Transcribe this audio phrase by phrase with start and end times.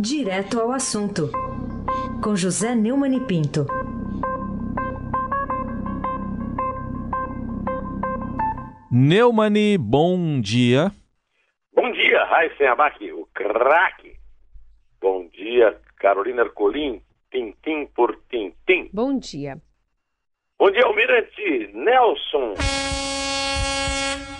[0.00, 1.28] Direto ao assunto,
[2.22, 3.66] com José Neumann e Pinto.
[8.92, 10.92] Neumani, bom dia.
[11.74, 14.14] Bom dia, Raíssen Abac, o craque.
[15.00, 18.88] Bom dia, Carolina Ercolim, tintim por tintim.
[18.92, 19.60] Bom dia.
[20.56, 22.54] Bom dia, Almirante Nelson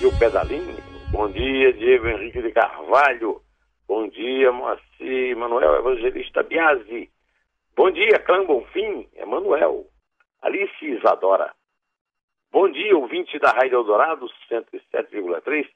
[0.01, 0.77] e o Pedalinho.
[1.11, 3.43] Bom dia, Diego Henrique de Carvalho.
[3.89, 7.11] Bom dia, Moacir Manuel Evangelista Biasi.
[7.75, 9.87] Bom dia, Clã Bonfim, Emanuel.
[10.43, 11.55] Alice Isadora.
[12.53, 15.67] Bom dia, ouvinte da Rádio Eldorado, 107,3,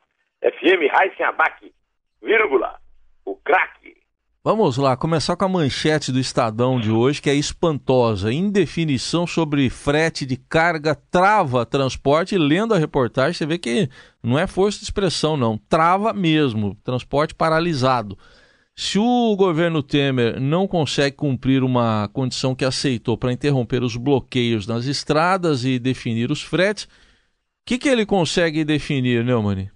[0.43, 1.73] FM Raíssen Abac,
[2.21, 2.79] vírgula,
[3.25, 4.02] o craque.
[4.45, 8.33] Vamos lá, começar com a manchete do Estadão de hoje, que é espantosa.
[8.33, 12.37] Indefinição sobre frete de carga trava transporte.
[12.37, 13.89] Lendo a reportagem, você vê que
[14.21, 15.57] não é força de expressão, não.
[15.57, 16.77] Trava mesmo.
[16.83, 18.19] Transporte paralisado.
[18.75, 24.67] Se o governo Temer não consegue cumprir uma condição que aceitou para interromper os bloqueios
[24.67, 26.89] nas estradas e definir os fretes, o
[27.65, 29.71] que, que ele consegue definir, Neumann?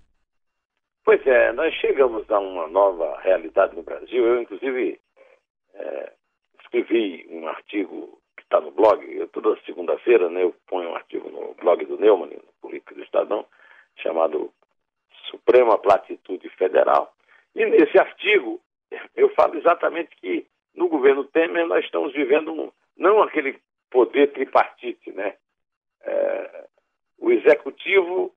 [1.06, 4.26] Pois é, nós chegamos a uma nova realidade no Brasil.
[4.26, 5.00] Eu, inclusive,
[5.72, 6.12] é,
[6.60, 9.06] escrevi um artigo que está no blog.
[9.16, 13.04] Eu, toda segunda-feira né, eu ponho um artigo no blog do Neumann, no Político do
[13.04, 13.46] Estadão,
[13.98, 14.52] chamado
[15.30, 17.14] Suprema Platitude Federal.
[17.54, 18.60] E nesse artigo
[19.14, 23.60] eu falo exatamente que no governo Temer nós estamos vivendo um, não aquele
[23.92, 25.36] poder tripartite, né?
[26.02, 26.64] É,
[27.20, 28.34] o executivo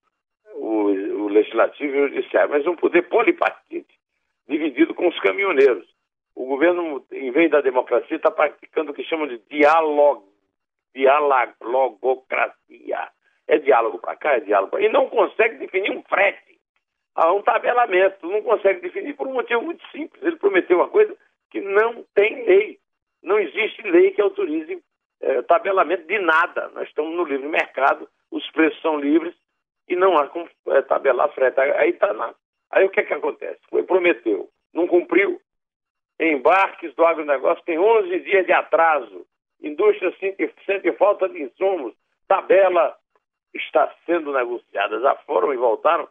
[0.56, 3.98] o, o legislativo e o judiciário, mas um poder polipartite,
[4.48, 5.88] dividido com os caminhoneiros.
[6.36, 10.28] O governo, em vez da democracia, está praticando o que chamam de diálogo,
[10.96, 13.10] dialogocracia.
[13.48, 16.60] É diálogo para cá, é diálogo para E não consegue definir um frete,
[17.18, 18.28] um tabelamento.
[18.28, 20.24] Não consegue definir por um motivo muito simples.
[20.24, 21.16] Ele prometeu uma coisa
[21.50, 22.80] que não tem lei.
[23.24, 24.82] Não existe lei que autorize
[25.22, 26.70] é, tabelamento de nada.
[26.70, 29.36] Nós estamos no livre mercado, os preços são livres
[29.90, 31.60] e não há como é, tabelar frete.
[31.60, 32.34] Aí tá na...
[32.72, 33.60] Aí o que é que acontece?
[33.70, 35.42] Foi prometeu, não cumpriu.
[36.20, 39.26] Embarques do agronegócio tem 11 dias de atraso.
[39.62, 41.94] Indústria sente, sente falta de insumos.
[42.28, 42.96] Tabela
[43.54, 45.00] está sendo negociada.
[45.00, 46.08] Já foram e voltaram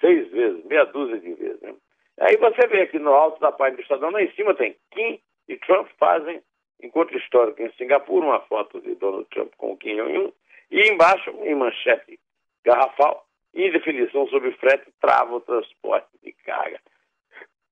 [0.00, 1.60] seis vezes, meia dúzia de vezes.
[1.60, 1.74] Né?
[2.20, 5.20] Aí você vê aqui no alto da página do Estadão, lá em cima tem Kim
[5.48, 6.42] e Trump fazem
[6.82, 10.32] encontro histórico em Singapura, uma foto de Donald Trump com o Kim Jong-un,
[10.70, 12.18] e embaixo, em manchete,
[12.64, 16.80] garrafal, indefinição sobre frete trava o transporte de carga.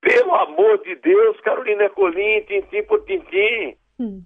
[0.01, 3.77] Pelo amor de Deus, Carolina Colim, tintim por tintim.
[3.99, 4.23] Hum.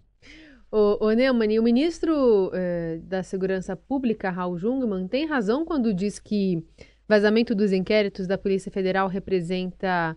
[0.70, 6.19] O, o Neumann, o ministro eh, da Segurança Pública, Raul Jungmann, tem razão quando diz
[6.19, 6.64] que
[7.08, 10.16] vazamento dos inquéritos da Polícia Federal representa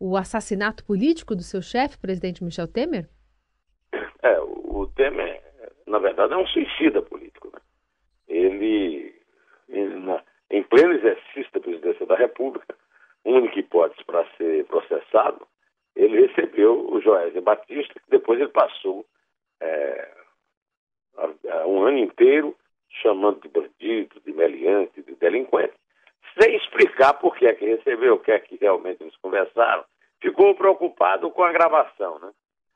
[0.00, 3.08] o assassinato político do seu chefe, presidente Michel Temer?
[4.22, 5.40] É, o Temer,
[5.86, 7.50] na verdade, é um suicida político.
[7.52, 7.60] Né?
[8.26, 9.13] Ele
[10.50, 12.74] em pleno exercício da presidência da República,
[13.24, 15.46] única hipótese para ser processado,
[15.96, 19.06] ele recebeu o Joésio Batista, que depois ele passou
[19.60, 20.08] é,
[21.66, 22.56] um ano inteiro
[23.02, 25.74] chamando de bandido, de meliante, de delinquente,
[26.38, 29.84] sem explicar por que é que recebeu, o que é que realmente eles conversaram.
[30.20, 32.32] Ficou preocupado com a gravação, né?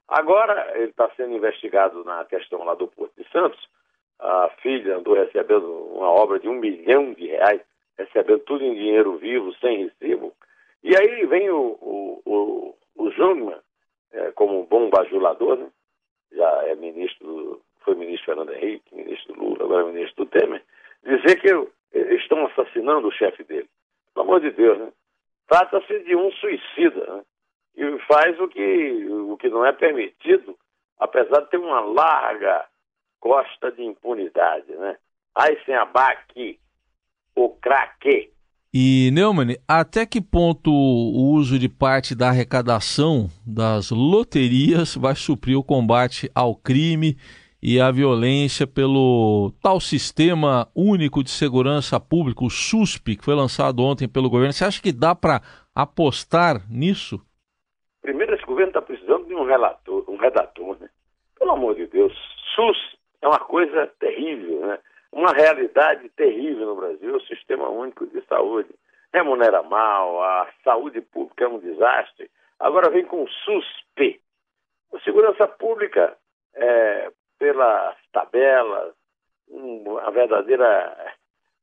[0.06, 3.68] Agora ele está sendo investigado na questão lá do Porto de Santos,
[4.18, 7.60] a filha andou recebendo uma obra de um milhão de reais,
[7.96, 10.32] recebendo tudo em dinheiro vivo, sem recibo.
[10.82, 13.58] E aí vem o, o, o, o Jungmann,
[14.12, 15.68] é, como um bom bajulador, né?
[16.32, 20.62] já é ministro, foi ministro Fernando Henrique, ministro Lula, agora é ministro Temer,
[21.04, 23.68] dizer que estão assassinando o chefe dele.
[24.14, 24.92] Pelo amor de Deus, né?
[25.48, 27.22] Trata-se de um suicida, né?
[27.76, 30.56] E faz o que, o que não é permitido,
[30.98, 32.66] apesar de ter uma larga
[33.20, 34.96] costa de impunidade, né?
[35.34, 36.58] Aí sem abaque,
[37.34, 38.32] o craque.
[38.72, 45.56] E, Neumann, até que ponto o uso de parte da arrecadação das loterias vai suprir
[45.56, 47.16] o combate ao crime
[47.62, 53.82] e à violência pelo tal Sistema Único de Segurança Pública, o SUSP, que foi lançado
[53.82, 54.52] ontem pelo governo?
[54.52, 55.40] Você acha que dá para
[55.74, 57.20] apostar nisso?
[58.02, 60.88] Primeiro, esse governo está precisando de um relator, um redator, né?
[61.38, 62.12] Pelo amor de Deus,
[62.54, 62.97] SUS uma
[63.58, 64.78] coisa terrível, né?
[65.10, 68.68] Uma realidade terrível no Brasil, o Sistema Único de Saúde.
[69.12, 72.30] Remunera mal, a saúde pública é um desastre.
[72.60, 74.20] Agora vem com o SUSP.
[74.92, 76.16] A segurança pública,
[76.54, 78.94] é, pelas tabelas,
[79.48, 81.14] uma verdadeira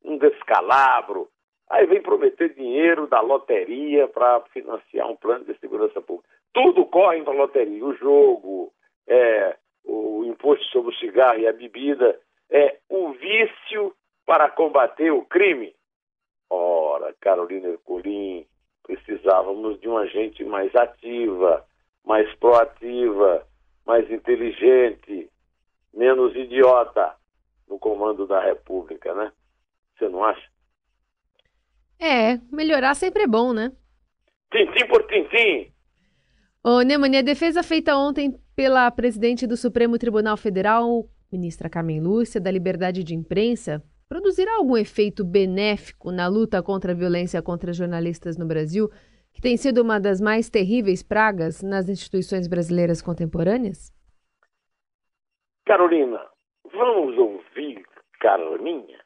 [0.04, 1.28] um descalabro.
[1.70, 6.28] Aí vem prometer dinheiro da loteria para financiar um plano de segurança pública.
[6.52, 7.84] tudo corre para a loteria.
[7.84, 8.72] O jogo,
[9.06, 12.18] é, o imposto sobre o cigarro e a bebida,
[12.50, 13.94] é o vício
[14.24, 15.74] para combater o crime.
[16.50, 18.46] Ora, Carolina Ercolim,
[18.82, 21.64] precisávamos de uma gente mais ativa,
[22.04, 23.46] mais proativa,
[23.84, 25.30] mais inteligente,
[25.94, 27.14] menos idiota
[27.68, 29.32] no comando da República, né?
[29.96, 30.48] Você não acha?
[31.98, 33.72] É, melhorar sempre é bom, né?
[34.52, 35.72] Tintim por tintim.
[36.68, 42.40] Ô, Neumani, a defesa feita ontem pela presidente do Supremo Tribunal Federal, ministra Carmen Lúcia,
[42.40, 48.36] da liberdade de imprensa, produzirá algum efeito benéfico na luta contra a violência contra jornalistas
[48.36, 48.90] no Brasil,
[49.32, 53.92] que tem sido uma das mais terríveis pragas nas instituições brasileiras contemporâneas?
[55.64, 56.20] Carolina,
[56.72, 57.86] vamos ouvir
[58.18, 58.98] Carminha?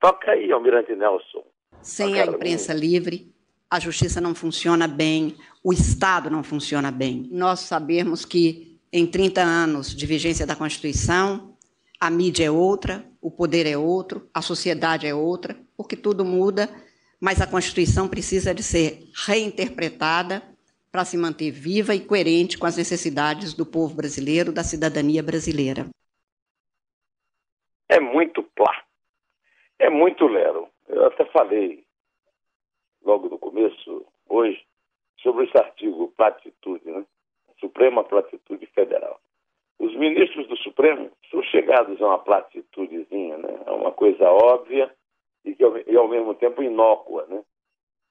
[0.00, 1.44] Toca aí, Almirante Nelson.
[1.80, 3.32] Sem a, a imprensa livre,
[3.76, 7.28] a justiça não funciona bem, o Estado não funciona bem.
[7.30, 11.54] Nós sabemos que em 30 anos de vigência da Constituição,
[12.00, 16.70] a mídia é outra, o poder é outro, a sociedade é outra, porque tudo muda,
[17.20, 20.42] mas a Constituição precisa de ser reinterpretada
[20.90, 25.86] para se manter viva e coerente com as necessidades do povo brasileiro, da cidadania brasileira.
[27.90, 28.84] É muito plá.
[29.78, 30.66] É muito lero.
[30.88, 31.85] Eu até falei
[33.06, 34.60] logo no começo, hoje,
[35.22, 37.06] sobre esse artigo Platitude, né?
[37.58, 39.18] Suprema Platitude Federal.
[39.78, 43.62] Os ministros do Supremo são chegados a uma platitudezinha, né?
[43.66, 44.94] a uma coisa óbvia
[45.44, 47.26] e, que, e ao mesmo tempo inócua.
[47.26, 47.42] Né?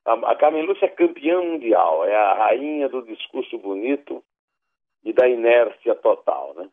[0.05, 4.23] A, a Carmen Lúcia é campeã mundial, é a rainha do discurso bonito
[5.03, 6.53] e da inércia total.
[6.55, 6.69] Né?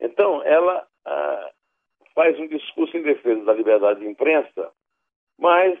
[0.00, 1.50] Então, ela ah,
[2.14, 4.70] faz um discurso em defesa da liberdade de imprensa,
[5.38, 5.78] mas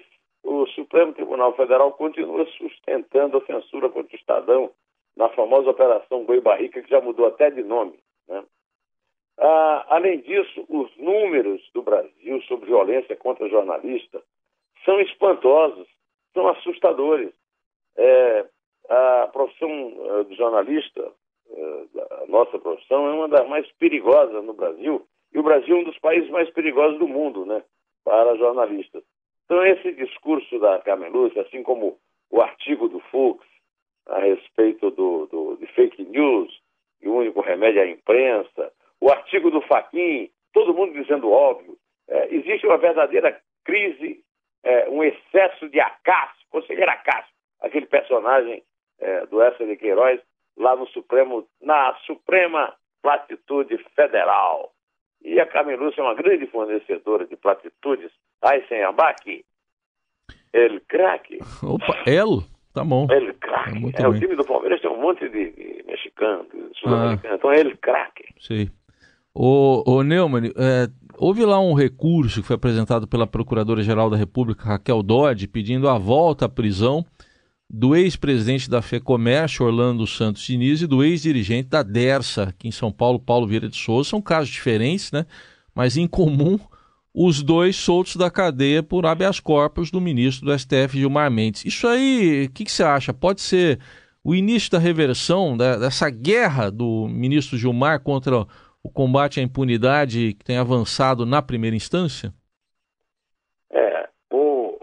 [0.94, 4.70] Supremo Tribunal Federal continua sustentando a censura contra o Estadão
[5.16, 7.98] na famosa Operação Boi Barrica, que já mudou até de nome.
[8.28, 8.44] Né?
[9.36, 14.22] Ah, além disso, os números do Brasil sobre violência contra jornalistas
[14.84, 15.88] são espantosos,
[16.32, 17.32] são assustadores.
[17.96, 18.46] É,
[18.88, 21.10] a profissão uh, do jornalista,
[21.48, 21.88] uh,
[22.22, 25.84] a nossa profissão, é uma das mais perigosas no Brasil, e o Brasil é um
[25.84, 27.64] dos países mais perigosos do mundo né,
[28.04, 29.02] para jornalistas.
[29.44, 31.98] Então, esse discurso da Carmen Lúcia, assim como
[32.30, 33.44] o artigo do Fux
[34.06, 36.52] a respeito do, do, de fake news,
[37.02, 41.76] e o único remédio é a imprensa, o artigo do Faquin, todo mundo dizendo óbvio.
[42.08, 44.22] É, existe uma verdadeira crise,
[44.62, 48.62] é, um excesso de Acácio, conselheiro Acácio, aquele personagem
[48.98, 50.20] é, do Essa de Queiroz,
[50.56, 54.72] lá no Supremo, na Suprema Platitude Federal.
[55.24, 58.10] E a Carmen Lúcia é uma grande fornecedora de platitudes.
[58.42, 59.42] Abaque,
[60.52, 61.38] el craque.
[61.62, 62.44] Opa, elo?
[62.74, 63.06] Tá bom.
[63.10, 63.92] Ele craque.
[63.96, 67.34] É, é o time do Palmeiras tem um monte de, de mexicano, sul-americano.
[67.34, 67.36] Ah.
[67.36, 68.24] Então é ele craque.
[69.34, 74.64] O, o Neumann, é, houve lá um recurso que foi apresentado pela Procuradora-Geral da República,
[74.64, 77.04] Raquel Dodge, pedindo a volta à prisão
[77.68, 82.92] do ex-presidente da FEComércio, Orlando Santos Diniz, e do ex-dirigente da DERSA, aqui em São
[82.92, 84.10] Paulo, Paulo Vieira de Souza.
[84.10, 85.26] São casos diferentes, né?
[85.74, 86.58] Mas em comum
[87.14, 91.64] os dois soltos da cadeia por habeas corpus do ministro do STF, Gilmar Mendes.
[91.64, 93.14] Isso aí, o que, que, você acha?
[93.14, 93.78] Pode ser
[94.22, 98.44] o início da reversão da, dessa guerra do ministro Gilmar contra
[98.82, 102.34] o combate à impunidade que tem avançado na primeira instância?
[103.70, 104.78] É, o,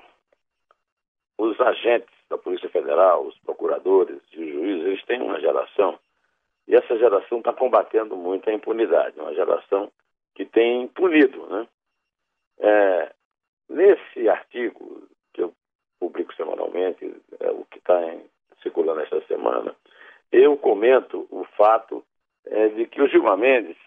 [1.38, 6.00] os agentes da Polícia Federal, os procuradores e os juízes, eles têm uma geração,
[6.68, 9.92] e essa geração está combatendo muito a impunidade, uma geração
[10.34, 11.68] que tem punido, né?
[12.60, 13.12] É,
[13.70, 15.54] nesse artigo que eu
[16.00, 18.00] publico semanalmente, é, o que está
[18.64, 19.76] circulando esta semana,
[20.32, 22.04] eu comento o fato
[22.46, 23.78] é, de que o Gilmar Mendes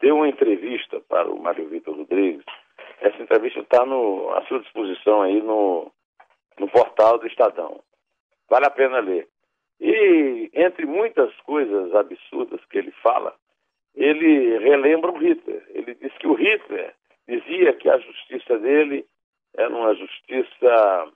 [0.00, 2.44] deu uma entrevista para o Mário Vitor Rodrigues.
[3.00, 5.92] Essa entrevista está à sua disposição aí no,
[6.62, 7.82] no portal do Estadão.
[8.48, 9.28] Vale a pena ler.
[9.80, 13.34] E, entre muitas coisas absurdas que ele fala,
[13.96, 15.66] ele relembra o Hitler.
[15.70, 16.94] Ele diz que o Hitler
[17.26, 19.04] dizia que a justiça dele
[19.56, 21.12] era uma justiça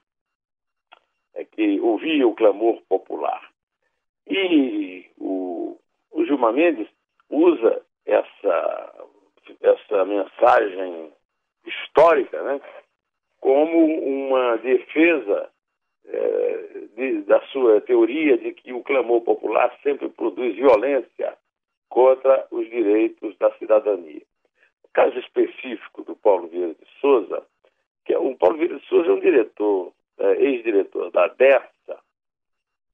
[1.35, 3.49] é, que ouvia o clamor popular.
[4.27, 5.79] E o,
[6.11, 6.89] o Gilmar Mendes
[7.29, 8.93] usa essa,
[9.61, 11.13] essa mensagem
[11.65, 12.59] histórica né,
[13.47, 15.49] como uma defesa
[16.05, 16.63] é,
[16.97, 21.33] de, da sua teoria de que o clamor popular sempre produz violência
[21.87, 24.21] contra os direitos da cidadania
[24.91, 27.41] caso específico do Paulo Vieira de Souza,
[28.03, 31.99] que é, o Paulo Vieira de Souza é um diretor, é, ex-diretor da DERSA,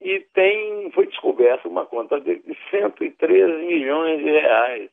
[0.02, 4.92] e tem, foi descoberta uma conta de 113 milhões de reais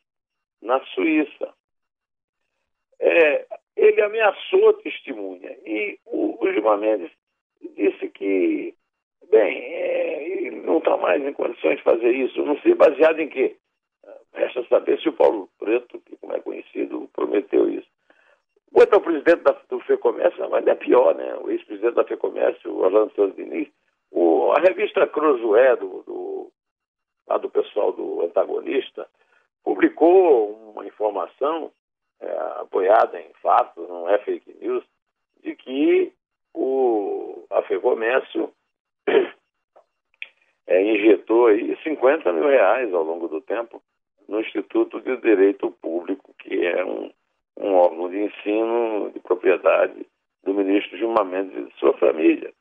[0.59, 1.53] na Suíça.
[2.99, 7.11] É, ele ameaçou a testemunha e o, Gilmar Mendes
[7.75, 8.73] disse que,
[9.29, 12.43] bem, é, ele não está mais em condições de fazer isso.
[12.43, 13.55] Não sei baseado em quê.
[14.33, 17.87] Resta saber se o Paulo Preto, que como é conhecido, prometeu isso.
[18.73, 21.35] Quanto ao presidente da, do FEComércio, mas é pior, né?
[21.35, 23.67] O ex-presidente da FEComércio, Orlando Santos Diniz,
[24.09, 26.51] o, a revista Cruzoé, do, do,
[27.27, 29.07] lá do pessoal do antagonista,
[29.63, 31.71] publicou uma informação
[32.21, 34.83] é, apoiada em fatos, não é fake news,
[35.43, 36.13] de que
[36.53, 38.51] o, a FEComércio
[40.67, 43.81] é, injetou aí 50 mil reais ao longo do tempo
[44.27, 47.11] no Instituto de Direito Público, que é um,
[47.57, 50.05] um órgão de ensino de propriedade
[50.43, 52.53] do ministro Gilmar Mendes e de sua família.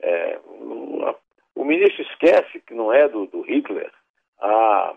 [0.00, 1.16] É, uma,
[1.54, 3.90] o ministro esquece que não é do, do Hitler
[4.40, 4.94] a,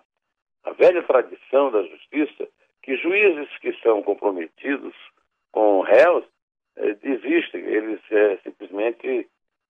[0.64, 2.48] a velha tradição da justiça
[2.84, 4.96] que juízes que são comprometidos
[5.52, 6.26] com réus
[6.78, 9.28] é, desistem, eles é, simplesmente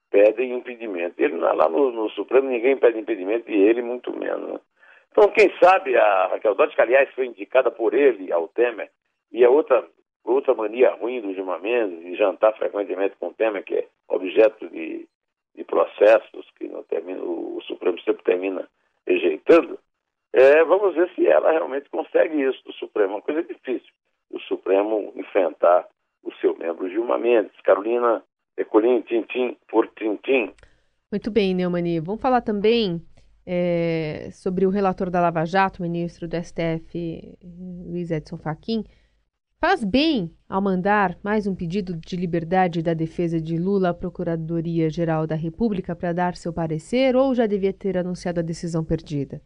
[0.10, 1.16] pedem impedimento.
[1.18, 4.54] Ele, lá no, no, Supremo ninguém pede impedimento e ele muito menos.
[4.54, 4.60] Né?
[5.12, 8.90] Então, quem sabe a Raquel Dodge, que aliás foi indicada por ele ao Temer,
[9.32, 9.86] e a outra,
[10.24, 14.70] outra mania ruim do Gilmar Mendes, de jantar frequentemente com o Temer, que é objeto
[14.70, 15.08] de,
[15.56, 18.68] de processos que não termina, o Supremo sempre termina
[19.08, 19.80] rejeitando,
[20.34, 23.14] é, vamos ver se ela realmente consegue isso do Supremo.
[23.14, 23.92] É uma coisa difícil,
[24.30, 25.88] o Supremo enfrentar
[26.24, 27.60] o seu membro Gilmar Mendes.
[27.64, 28.24] Carolina
[28.58, 30.54] Ecolim, tintim por tintim.
[31.12, 32.00] Muito bem, Neumani.
[32.00, 33.02] Vamos falar também
[33.46, 37.38] é, sobre o relator da Lava Jato, o ministro do STF,
[37.86, 38.84] Luiz Edson Fachin,
[39.60, 45.28] faz bem ao mandar mais um pedido de liberdade da defesa de Lula à Procuradoria-Geral
[45.28, 49.42] da República para dar seu parecer ou já devia ter anunciado a decisão perdida?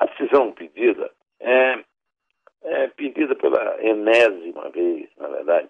[0.00, 1.84] A decisão pedida é,
[2.62, 5.68] é pedida pela enésima vez, na verdade.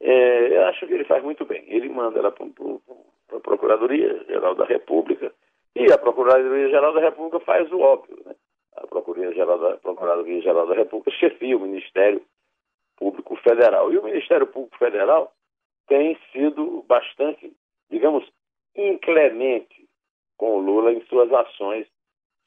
[0.00, 1.64] É, eu acho que ele faz muito bem.
[1.66, 5.34] Ele manda ela para a Procuradoria-Geral da República
[5.74, 8.16] e a Procuradoria-Geral da República faz o óbvio.
[8.24, 8.36] Né?
[8.76, 12.22] A Procuradoria-Geral da, Procuradoria -Geral da República chefia o Ministério
[12.96, 13.92] Público Federal.
[13.92, 15.32] E o Ministério Público Federal
[15.88, 17.52] tem sido bastante,
[17.90, 18.24] digamos,
[18.76, 19.88] inclemente
[20.36, 21.88] com o Lula em suas ações,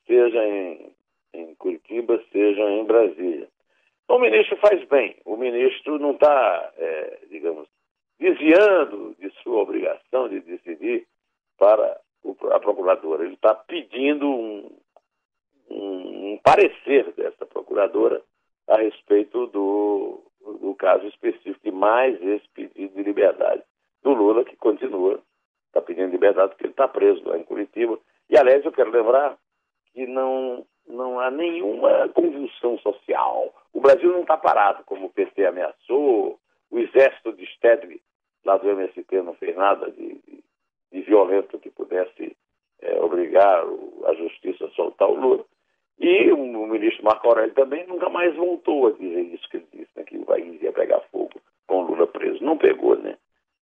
[0.08, 0.92] seja em,
[1.34, 3.48] em Curitiba, seja em Brasília.
[4.04, 5.18] Então, o ministro faz bem.
[5.26, 7.68] O ministro não está, é, digamos,
[8.20, 11.08] desviando de sua obrigação de decidir
[11.58, 12.00] para
[12.52, 13.24] a procuradora.
[13.24, 14.72] Ele está pedindo um,
[15.70, 18.22] um, um, parecer dessa procuradora
[18.68, 23.64] a respeito do, do caso específico e mais esse pedido de liberdade
[24.04, 25.20] do Lula, que continua,
[25.68, 28.00] está pedindo liberdade porque ele está preso lá em Curitiba.
[28.30, 29.38] E, aliás, eu quero lembrar
[29.96, 33.52] que não, não há nenhuma convulsão social.
[33.74, 38.00] O Brasil não está parado, como o PT ameaçou, o exército de Stedley,
[38.44, 40.44] lá do MST, não fez nada de, de
[40.96, 42.38] de violento que pudesse
[42.82, 43.64] é, obrigar
[44.06, 45.46] a justiça a soltar o Lula.
[46.00, 49.68] E o, o, ministro Marco Aurélio também nunca mais voltou a dizer isso que ele
[49.74, 51.34] disse, né, que o país ia pegar fogo
[51.68, 52.42] com o Lula preso.
[52.44, 53.18] Não pegou, né?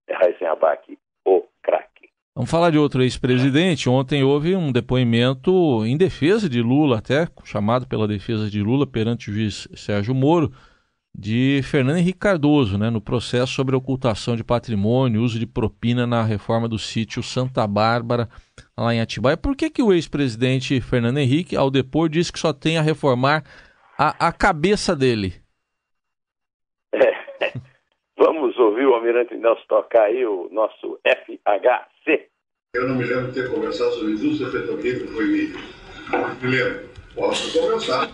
[0.07, 0.97] É o craque.
[2.39, 3.89] Vamos falar de outro ex-presidente.
[3.89, 9.29] Ontem houve um depoimento em defesa de Lula, até chamado pela defesa de Lula perante
[9.29, 10.49] o juiz Sérgio Moro,
[11.13, 16.23] de Fernando Henrique Cardoso, né, no processo sobre ocultação de patrimônio, uso de propina na
[16.23, 18.29] reforma do sítio Santa Bárbara,
[18.77, 19.35] lá em Atibaia.
[19.35, 23.43] Por que, que o ex-presidente Fernando Henrique, ao depor, disse que só tem a reformar
[23.97, 25.33] a, a cabeça dele?
[26.95, 27.11] É.
[28.17, 32.27] Vamos ouvir o Almirante Nelson tocar aí o nosso FHC.
[32.75, 35.59] Eu não me lembro de ter conversado sobre indústria petroquímica com o Emílio.
[36.41, 36.89] Me lembro.
[37.15, 38.09] Posso conversar.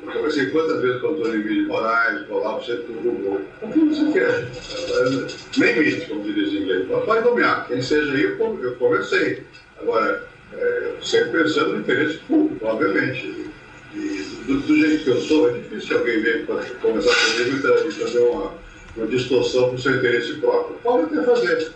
[0.00, 2.60] Eu conversei quantas vezes com o Antônio Emílio Moraes, com o Olavo.
[2.60, 5.58] O que você quer?
[5.58, 6.88] Nem limite, como diz em inglês.
[7.04, 7.66] Pode nomear.
[7.66, 9.42] Quem seja aí, eu conversei.
[9.80, 13.50] Agora, é, sempre pensando no interesse público, obviamente.
[13.94, 17.56] E do, do, jeito que eu sou, é difícil alguém vir conversar comigo
[17.88, 18.52] e fazer uma,
[18.96, 20.78] uma distorção para o seu interesse próprio.
[20.78, 21.72] Pode até fazer.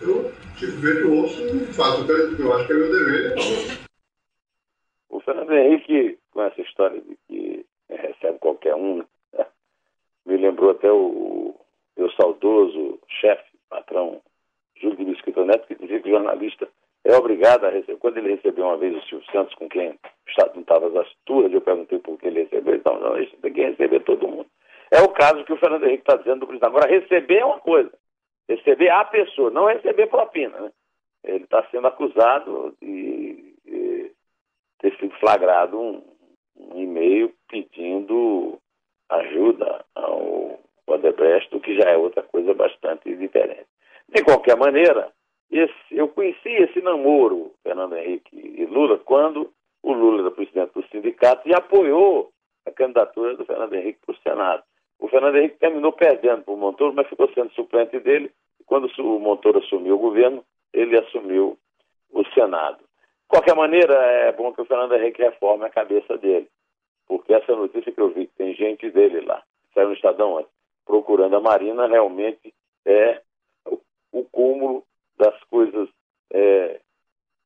[0.00, 0.30] Eu,
[0.60, 3.32] vejo, ouço e faço o que eu acho que é meu dever.
[3.32, 3.86] É
[5.08, 8.98] o Fernando Henrique, com essa história de que recebe qualquer um.
[8.98, 9.46] Né?
[10.26, 11.54] Me lembrou até o
[11.96, 14.20] meu saudoso chefe, patrão
[14.80, 16.68] Júlio de Mesquita Neto, que dizia que o jornalista
[17.04, 17.98] é obrigado a receber.
[17.98, 20.96] Quando ele recebeu uma vez o Silvio Santos, com quem o Estado não estava às
[20.96, 22.74] alturas, eu perguntei por que ele recebeu.
[22.74, 24.46] Então, não, ele tem que receber todo mundo.
[24.90, 26.68] É o caso que o Fernando Henrique está dizendo do presidente.
[26.68, 27.92] Agora, receber é uma coisa.
[28.48, 30.60] Receber a pessoa, não receber propina.
[30.60, 30.70] Né?
[31.26, 34.12] ele está sendo acusado de, de,
[34.78, 36.02] ter sido flagrado um,
[36.56, 38.58] um e-mail pedindo
[39.08, 43.66] ajuda ao Odebrecht, o que já é outra coisa bastante diferente.
[44.08, 45.12] De qualquer maneira,
[45.50, 49.52] esse, eu conheci esse namoro, Fernando Henrique e Lula, quando
[49.82, 52.30] o Lula era presidente do sindicato e apoiou
[52.64, 54.62] a candidatura do Fernando Henrique para o Senado.
[54.98, 58.30] O Fernando Henrique terminou perdendo para o Montoro, mas ficou sendo suplente dele.
[58.66, 61.58] Quando o Montoro assumiu o governo, ele assumiu
[62.12, 62.78] o Senado.
[62.78, 66.48] De qualquer maneira, é bom que o Fernando Henrique reforme a cabeça dele,
[67.06, 69.42] porque essa notícia que eu vi, que tem gente dele lá,
[69.74, 70.44] saiu no Estadão
[70.84, 73.20] procurando a Marina, realmente é
[73.66, 73.78] o,
[74.12, 74.84] o cúmulo
[75.18, 75.88] das coisas
[76.32, 76.80] é,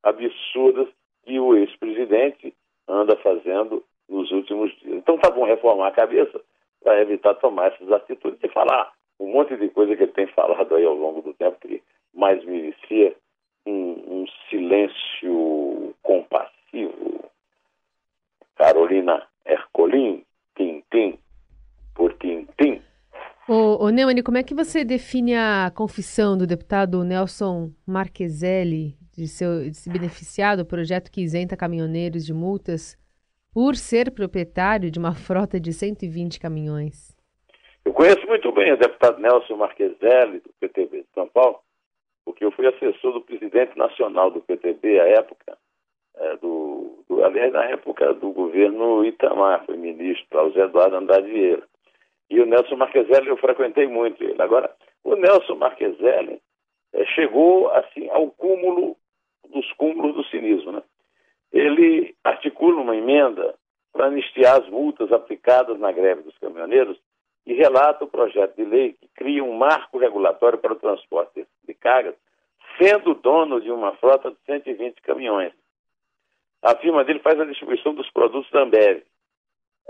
[0.03, 0.87] absurdas
[1.23, 2.53] que o ex-presidente
[2.87, 4.97] anda fazendo nos últimos dias.
[4.97, 6.41] Então tá bom reformar a cabeça
[6.91, 10.75] para evitar tomar essas atitudes e falar um monte de coisa que ele tem falado
[10.75, 11.81] aí ao longo do tempo que
[12.13, 13.15] mais merecia
[13.65, 17.23] um, um silêncio compassivo.
[18.57, 20.25] Carolina Ercolim,
[20.57, 21.17] Tintim,
[21.95, 22.81] por Tintim.
[23.47, 29.29] Ô, ô Neumann, como é que você define a confissão do deputado Nelson Marqueselli de,
[29.29, 32.97] seu, de se beneficiar do projeto que isenta caminhoneiros de multas
[33.53, 37.15] por ser proprietário de uma frota de 120 caminhões?
[37.83, 41.59] Eu conheço muito bem o deputado Nelson Marqueselli, do PTB de São Paulo,
[42.23, 45.57] porque eu fui assessor do presidente nacional do PTB à época,
[46.15, 51.29] é, do, do, aliás, na época do governo Itamar, foi ministro, ao Zé Eduardo Andrade
[51.29, 51.63] Vieira.
[52.29, 54.41] E o Nelson Marqueselli, eu frequentei muito ele.
[54.41, 56.39] Agora, o Nelson Marqueselli
[56.93, 58.95] é, chegou assim ao cúmulo
[59.49, 60.71] dos cúmulos do cinismo.
[60.71, 60.83] Né?
[61.51, 63.55] Ele articula uma emenda
[63.91, 66.97] para anistiar as multas aplicadas na greve dos caminhoneiros
[67.45, 71.73] e relata o projeto de lei que cria um marco regulatório para o transporte de
[71.73, 72.15] cargas,
[72.77, 75.53] sendo dono de uma frota de 120 caminhões.
[76.61, 79.03] A firma dele faz a distribuição dos produtos da Ambev.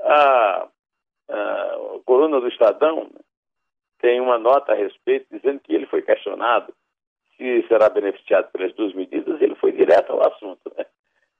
[0.03, 0.67] A,
[1.29, 3.09] a coluna do Estadão
[3.99, 6.73] tem uma nota a respeito dizendo que ele foi questionado
[7.37, 10.71] se será beneficiado pelas duas medidas, ele foi direto ao assunto.
[10.77, 10.85] Né?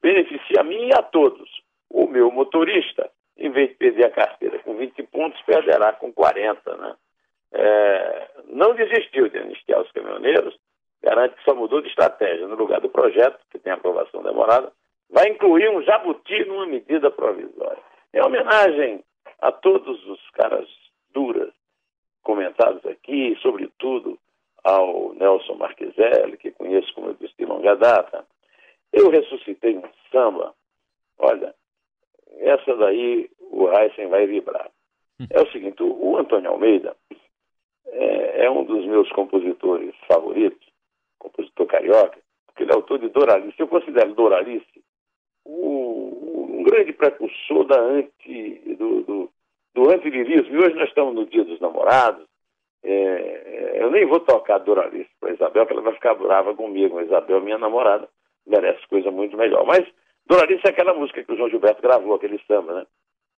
[0.02, 1.50] Beneficia a mim e a todos.
[1.90, 6.78] O meu motorista, em vez de perder a carteira com 20 pontos, perderá com 40.
[6.78, 6.96] Né?
[7.54, 10.58] É, não desistiu de anistiar os caminhoneiros,
[11.02, 12.48] garante que só mudou de estratégia.
[12.48, 14.72] No lugar do projeto, que tem aprovação demorada,
[15.10, 17.82] vai incluir um jabuti numa medida provisória.
[18.14, 19.04] Em homenagem
[19.40, 20.68] a todos os caras
[21.14, 21.52] duras
[22.24, 24.18] comentados aqui, sobretudo
[24.64, 28.26] ao Nelson Marquiselli, que conheço, como eu disse, de longa data,
[28.94, 30.54] eu ressuscitei um samba.
[31.18, 31.54] Olha,
[32.40, 34.70] essa daí o Heisen vai vibrar.
[35.30, 36.96] É o seguinte, o, Antônio Almeida
[37.86, 40.68] é, é, um dos meus compositores favoritos,
[41.20, 43.60] compositor carioca, porque ele é autor de Doralice.
[43.60, 44.84] Eu considero Doralice
[45.46, 49.32] o, um grande precursor da anti, do, do,
[49.76, 50.56] do antilirismo.
[50.56, 52.26] E hoje nós estamos no Dia dos Namorados,
[52.84, 56.98] é, eu nem vou tocar Doralice para Isabel, que ela vai ficar brava comigo.
[56.98, 58.10] A Isabel, minha namorada,
[58.46, 59.66] merece coisa muito melhor.
[59.66, 59.88] Mas
[60.26, 62.86] Doralice é aquela música que o João Gilberto gravou, aquele samba, né?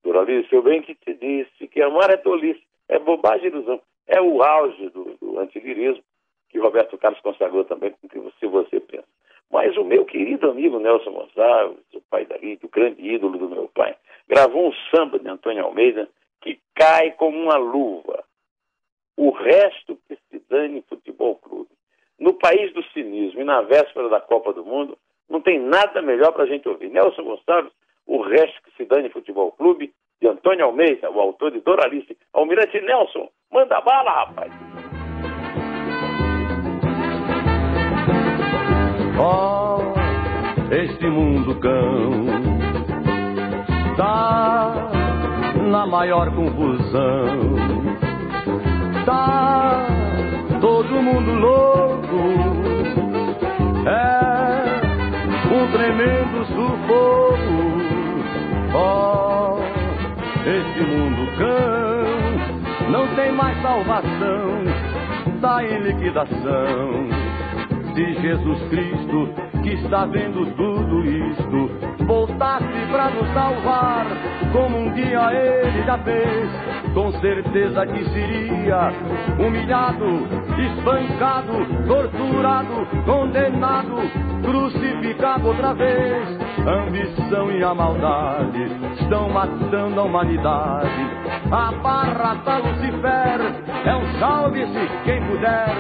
[0.04, 3.82] Doralice, eu bem que te disse que amar é tolice, é bobagem e ilusão.
[4.08, 6.04] É o auge do, do antilirismo
[6.50, 9.08] que Roberto Carlos consagrou também com o que você pensa.
[9.50, 13.50] Mas o meu querido amigo Nelson Gonçalves, o pai da Rita, o grande ídolo do
[13.50, 13.96] meu pai,
[14.28, 16.10] gravou um samba de Antônio Almeida
[16.42, 18.24] que cai como uma luva
[19.18, 21.70] o resto que se dane futebol clube.
[22.22, 24.96] No país do cinismo e na véspera da Copa do Mundo,
[25.28, 26.92] não tem nada melhor para a gente ouvir.
[26.92, 27.72] Nelson Gonçalves,
[28.06, 32.16] o resto que se dane futebol clube, de Antônio Almeida, o autor de Doralice.
[32.32, 34.54] Almirante Nelson, manda bala, rapaz.
[39.20, 39.80] Oh,
[40.72, 42.12] este mundo cão
[43.98, 44.92] tá
[45.72, 47.82] na maior confusão
[49.06, 49.41] Tá
[50.92, 52.18] todo mundo louco.
[53.88, 54.62] É
[55.48, 57.60] um tremendo sufoco.
[58.74, 59.60] Oh,
[60.46, 64.66] este mundo cão não tem mais salvação,
[65.40, 67.08] tá em liquidação.
[67.96, 69.30] Se Jesus Cristo,
[69.64, 71.70] que está vendo tudo isto,
[73.02, 74.06] para nos salvar,
[74.52, 76.50] como um dia ele já fez
[76.94, 78.92] com certeza que seria
[79.40, 80.28] humilhado,
[80.60, 83.96] espancado, torturado, condenado,
[84.44, 86.28] crucificado outra vez.
[86.68, 88.68] A ambição e a maldade
[89.00, 91.10] estão matando a humanidade.
[91.52, 93.40] A barra da Lucifer
[93.84, 95.76] é um salve-se quem puder.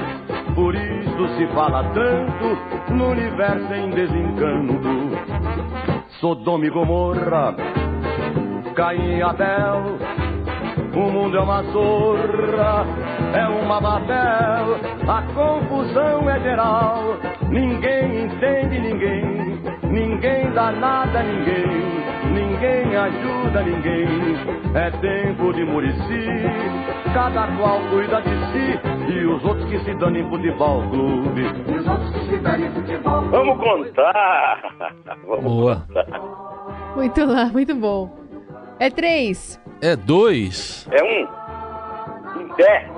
[0.55, 2.57] Por isso se fala tanto
[2.93, 6.00] no universo em desencanto.
[6.21, 7.55] Sodoma e Gomorra,
[8.75, 9.97] Caim e Abel,
[10.93, 12.85] o mundo é uma zorra,
[13.33, 14.77] é uma Babel,
[15.09, 17.17] a confusão é geral,
[17.49, 21.65] ninguém entende ninguém, ninguém dá nada a ninguém,
[22.31, 24.37] ninguém ajuda ninguém,
[24.75, 26.27] é tempo de Murici,
[27.15, 31.41] cada qual cuida de si, e os outros que se danem futebol clube.
[31.41, 33.29] E os outros que se danem futebol clube.
[33.31, 34.61] Vamos contar!
[35.27, 35.83] Vamos Boa.
[35.87, 36.21] Contar.
[36.95, 38.09] Muito lá, muito bom.
[38.79, 39.61] É três.
[39.81, 40.87] É dois.
[40.91, 42.41] É um.
[42.41, 42.89] Em pé.